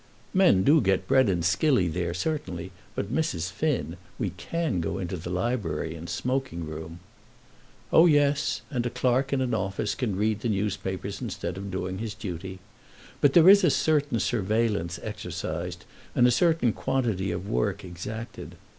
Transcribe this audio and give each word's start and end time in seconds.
"Men 0.33 0.63
do 0.63 0.81
get 0.81 1.07
bread 1.07 1.29
and 1.29 1.45
skilly 1.45 1.87
there 1.87 2.15
certainly; 2.15 2.71
but, 2.95 3.13
Mrs. 3.13 3.51
Finn, 3.51 3.97
we 4.17 4.31
can 4.31 4.81
go 4.81 4.97
into 4.97 5.15
the 5.15 5.29
library 5.29 5.93
and 5.93 6.09
smoking 6.09 6.65
room." 6.65 6.99
"Oh, 7.93 8.07
yes; 8.07 8.63
and 8.71 8.83
a 8.87 8.89
clerk 8.89 9.31
in 9.31 9.41
an 9.41 9.53
office 9.53 9.93
can 9.93 10.15
read 10.15 10.39
the 10.39 10.49
newspapers 10.49 11.21
instead 11.21 11.55
of 11.55 11.69
doing 11.69 11.99
his 11.99 12.15
duty. 12.15 12.57
But 13.21 13.33
there 13.33 13.47
is 13.47 13.63
a 13.63 13.69
certain 13.69 14.19
surveillance 14.19 14.99
exercised, 15.03 15.85
and 16.15 16.25
a 16.25 16.31
certain 16.31 16.73
quantity 16.73 17.29
of 17.29 17.47
work 17.47 17.85
exacted. 17.85 18.55